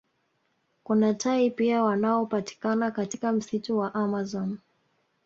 Kuna 0.83 1.13
tai 1.13 1.49
pia 1.49 1.83
wanaopatikana 1.83 2.91
katika 2.91 3.31
msitu 3.31 3.77
wa 3.77 3.93
amazon 3.95 4.57